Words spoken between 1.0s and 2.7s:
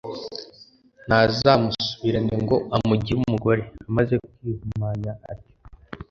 ntazamusubirane ngo